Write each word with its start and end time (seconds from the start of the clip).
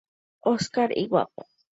Oscar 0.51 0.89
iguápo. 0.97 1.45